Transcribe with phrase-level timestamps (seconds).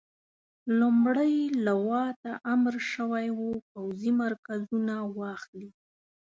[0.79, 5.69] لومړۍ لواء ته امر شوی وو پوځي مرکزونه واخلي.